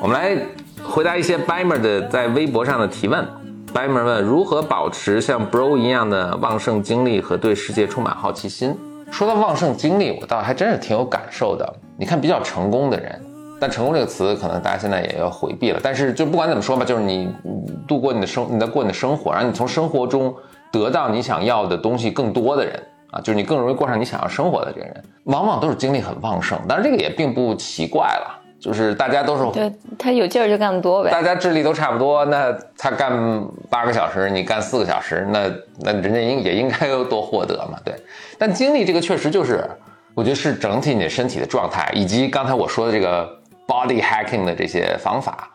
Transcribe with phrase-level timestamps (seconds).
[0.00, 0.40] 我们来
[0.84, 3.26] 回答一些 Bimer 的在微博上的提问。
[3.74, 8.76] Bimer 问如何保持像 Bro 一样的旺盛精力和对世界充满好奇心。
[9.10, 11.74] 说到旺盛精力，我倒还真是挺有感受的。
[11.98, 13.20] 你看比较成功的人，
[13.58, 15.80] 但成功这个词可能大家现在也要回避了。
[15.82, 17.28] 但是就不管怎么说吧，就是你
[17.86, 20.34] 度过你的生，你在过你的生活，然后你从生活中
[20.70, 26.58] 得到你想要的东西更多的人啊，就是你更容易过上你想要生活的这个人，往往都是精力很旺盛。
[26.68, 28.42] 但是这个也并不奇怪了。
[28.58, 33.12] 就是大家都是对他有劲儿就干得多呗，大家智力都差不多，那他干
[33.68, 37.78] 八个小时，你干四个小时，那那人家应也应该有多获得嘛？
[37.84, 37.94] 对，
[38.38, 39.62] 但精力这个确实就是，
[40.14, 43.28] 我觉得是整体你身体的状态，以及刚才我说的这个
[43.66, 45.50] body hacking 的这些方法，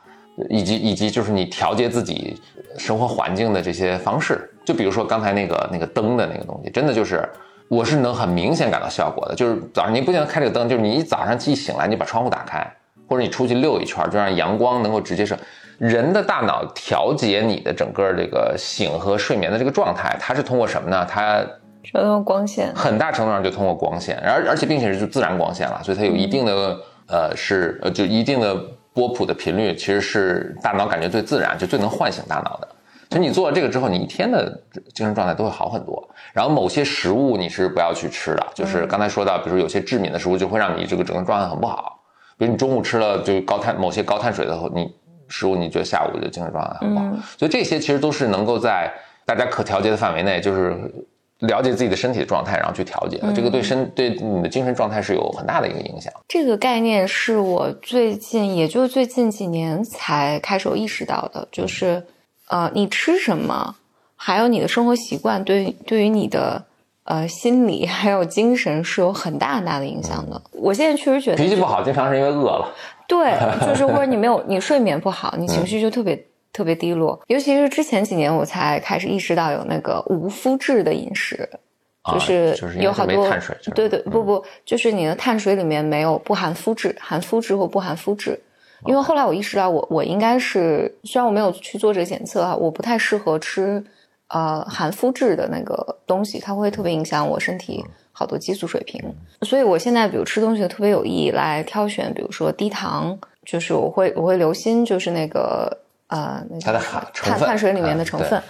[0.50, 2.40] 以及以及就是你调节自己
[2.78, 7.28] 生活环境的这些方式，就比如说刚才那个那个灯的那个东西，真的就是
[7.68, 12.66] 我是能很明显感到效果的，就是早上你不仅开这个灯，就是你一早上一醒来，你把窗户打开。
[13.10, 15.38] 或者你出去溜一圈，就让阳光能够直接射
[15.78, 21.06] 人的大脑调节你的整个这个醒和睡眠的这个状态，它是通过什么呢？
[21.06, 21.46] 它
[21.92, 28.56] 通过光线，很大程度上就通过光线，而而且并且是就自然光线了，所以它有一定的呃是呃就一定的
[28.94, 32.68] 波谱的频率，其实是大脑感觉最自然，就最能唤醒大脑的。
[33.10, 34.50] 所以你做了这个之后，你一天的
[34.94, 36.10] 精神状态都会好很多。
[36.32, 42.02] 然后某些食物你是不要去吃的，就是刚才说到，比如有些致敏的食物就会让你这个整个状态很不好。
[42.38, 44.94] 比如你中午吃了就高碳某些高碳水的你
[45.28, 47.06] 食物，你觉得下午就精神状态很不好。
[47.38, 48.90] 所以这些其实都是能够在
[49.26, 50.76] 大家可调节的范围内，就是
[51.42, 53.32] 了解自己的身体的状态，然后去调节的。
[53.34, 56.12] 这个对身对你的精神状态是有很大的一个影响。
[56.28, 62.04] 这个概念是我最近，也就是最近几年才开始有意识到的，就是
[62.50, 63.76] 呃，你吃什么，
[64.16, 66.64] 还有你的生活习惯，对对于你的。
[67.04, 70.40] 呃，心理还有精神是有很大很大的影响的。
[70.52, 72.72] 我现在确实觉得脾气不好，经常是因为饿了。
[73.08, 73.34] 对，
[73.68, 76.16] 就是或者你没有你睡眠不好，你情绪就特别
[76.54, 77.20] 特别低落。
[77.28, 81.50] 尤其是之前几年，我才开始意识到有那个无麸质的饮食，
[82.12, 83.30] 就是有好多。
[83.76, 88.40] 对对，不不，就是你的碳水里面没有不含麸质，含麸质或不含麸质。
[88.86, 93.84] 因为后来我意识到，我我应该是虽然我没有去做这个检测啊，我不太适合吃。
[94.34, 98.98] 呃，含麸质的那个东西，它会特别影响我身体好多激素水平。
[99.42, 105.78] 所以我现在比如吃东西特别有意来挑选，比如说低糖，就是我会我会留心，就是那个
[106.12, 106.80] 呃，它的
[107.14, 108.42] 碳碳水里面的成分。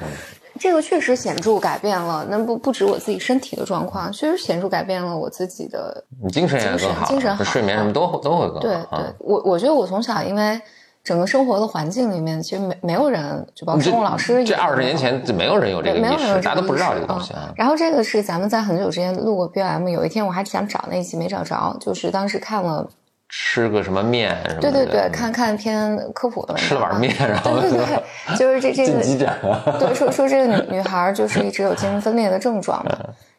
[0.59, 6.03] 这个确实显著改变了，那不不止我自己身体的状况，确实显著改变了我自己的。
[6.21, 8.59] 你精神也更好，精神好，睡眠什么都都会更好。
[8.59, 10.61] 对对，我我觉得我从小因为。
[11.03, 14.43] 整个生活的环境里面，其实没没有人，就包括生物老师。
[14.43, 17.51] 这二十年前就没有人有这个意识，大家都不知道这个东西啊。
[17.55, 22.87] 然后这个是咱们在很久之前录过 B M，有一天我还想找那一期没找着，就是当时看了
[23.31, 24.61] 吃个什么面什么。
[24.61, 26.53] 对对对，看看篇科普的。
[26.55, 28.03] 吃了碗面，然后对对对，
[28.37, 29.01] 就是这这个。
[29.01, 32.91] 进对，说说这个女 女孩就是一直有精神分裂的症状嘛，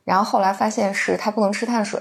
[0.04, 2.00] 然后后来发现是她不能吃碳水，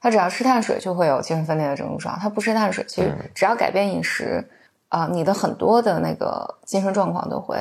[0.00, 4.42] 她只要吃碳水就会有精神分裂的症状，她不吃碳水，其实只要改变饮食。
[4.88, 7.56] 啊，你的很多的那个精神状况都会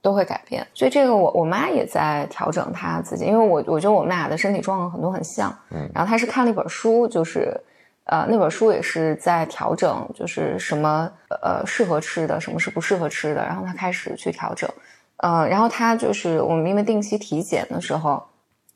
[0.00, 7.60] 都会改变，所以这个我我妈也在调整她自己，因为我我觉得我们俩的身体状况很多很像，嗯，然后她是看了一本书，就是
[8.04, 11.10] 呃那本书也是在调整，就是什么
[11.42, 14.68] 呃适合吃的，什么是不适合吃的，然后他开始去调整，
[15.18, 18.22] 呃，然后他就是我们因为定期体检的时候，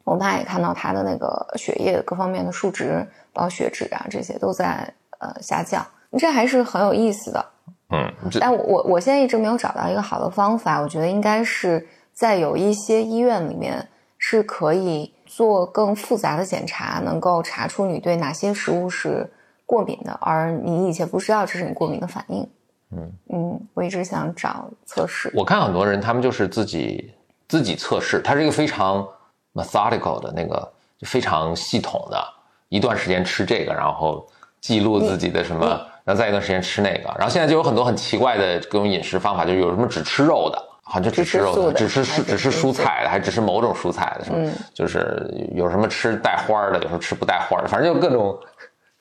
[0.04, 5.84] 我妈也看到他的那个血液各方面的数值，包括血脂啊这些都在呃下降，
[6.18, 7.44] 这还是很有意思的。
[7.90, 10.80] 嗯，但我我我现在一直没有找到一个好的方法。
[10.80, 13.88] 我觉得应该是在有一些医院里面
[14.18, 19.30] 是可以做更复杂的检查，能够查出你对哪些食物是
[19.66, 22.48] 过敏的，而你以前不知道这是你过敏的反应。
[22.92, 25.30] 嗯嗯，我一直想找测试。
[25.34, 27.12] 我看很多人他们就是自己
[27.48, 29.06] 自己测试，它是一个非常
[29.52, 32.24] methodical 的那个，就非常系统的，
[32.68, 34.26] 一段时间吃这个，然后
[34.60, 35.66] 记录自己的什么。
[36.06, 48.38] 然后再一段时间吃那个，然后现在就有很多很奇怪的各种饮食方法，就有什么只吃肉的，好像就只吃肉的，只吃蔬只吃蔬菜的，还只吃某种蔬菜的，什么就是有什么吃带花的，有时候吃不带花的，反正就各种，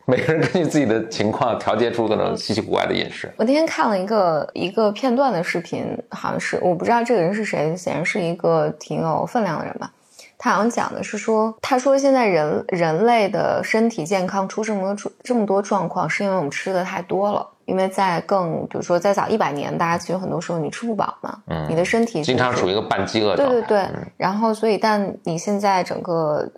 [0.06, 3.32] 每个人根据自己的情况调节出各种稀奇古怪的饮食。
[3.38, 9.92] 我那天看了一个一个片段的视频，好像是我不知道这个人是谁，显然是一个挺有分量的人吧。
[10.40, 17.48] 他好像讲的是说，他说现在人人类的身体健康出这么多这么多状况，是因为我们吃的太多了。
[17.66, 23.54] 因为在更比如说在早一百年，大家其实很多时候你吃不饱嘛，嗯，你的身体经常处于一个半饥饿状态。
[23.54, 26.50] 对对对，然后所以但你现在整个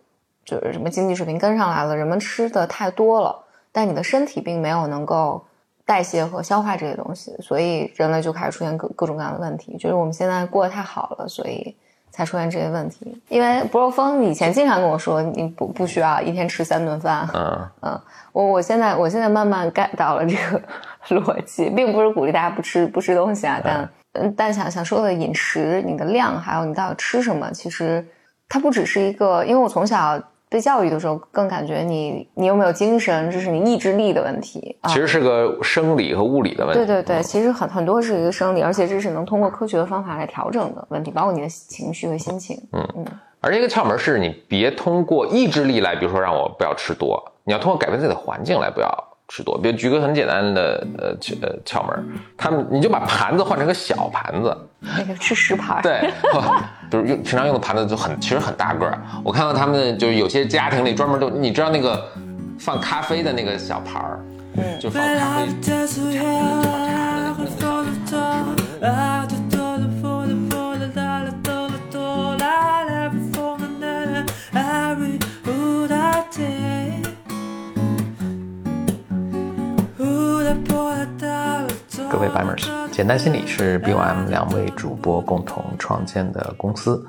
[0.45, 5.44] 就是什么经济水平跟上来了，人们吃的太多了，但你的身体并没有能够
[5.86, 9.77] 代谢和消化这些东西，所以人类就开始出现各各种各样的问题。
[9.77, 11.75] 就是我们现在过得太好了，所以。
[12.18, 17.30] 才出现这些问题，因为博若峰以前经常跟我说，你不不需要一天吃三顿饭。
[17.31, 18.02] 嗯嗯，
[18.34, 20.60] 我我现在我现在慢慢 get 到了这个
[21.22, 28.04] 逻辑，并不是鼓励大家不吃不吃东西啊，但嗯但想想说的饮食，你的量还有你到底吃什么，其实
[28.50, 30.19] 它不只是一个，因为我从小。
[30.49, 34.77] 被教育的时候，更感觉你你有没有精神，这是你意志力的问题。
[34.88, 36.79] 其实是个生理和物理的问题。
[36.79, 42.57] 对对对，其实很很多是一个生理，而且这是能通过科学的方法来调整的问题，包括你的情绪和心情。
[42.71, 43.05] 嗯嗯。
[43.39, 48.89] 而一个窍门是你别通过意志力来，比如说让我不要吃多，你要通过改变自己的环境来不要。
[49.27, 52.06] 吃多，比如举个很简单的呃窍呃窍门，
[52.38, 56.09] 他们你就把盘子换成个小盘子，那个吃食盘，对，
[56.89, 58.97] 比如用平常用的盘子就很其实很大个儿。
[59.24, 62.09] 我看到他们就是有些家庭里专门都，你知道那个
[62.57, 64.19] 放咖啡的那个小盘儿，
[64.56, 66.87] 嗯，就放咖啡。
[82.97, 87.07] 简单心理是 BOM 两位主播共同创建的公司，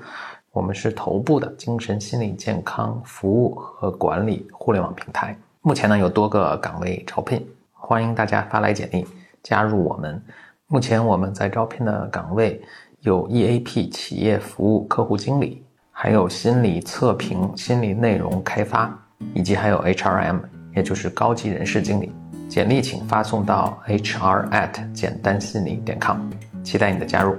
[0.53, 5.35] 我们是头部的精神心理健康服务和管理互联网平台。
[5.63, 7.43] 目前呢有多个岗位招聘，
[7.73, 9.07] 欢迎大家发来简历
[9.43, 10.23] 加入我们。
[10.67, 12.61] 目前我们在招聘的岗位
[13.01, 18.95] 有 EAP 企业服务客户经理，还有心理测评、心理内容开发，
[19.33, 20.39] 以及还有 HRM，
[20.77, 22.13] 也就是高级人事经理。
[22.49, 24.49] 简历请发送到 hr
[24.93, 26.19] 简单心理点 com，
[26.65, 27.37] 期待你的加入。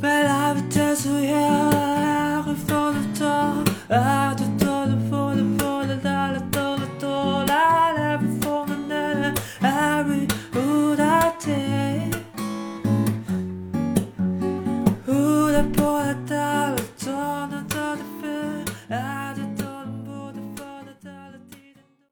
[0.00, 0.30] But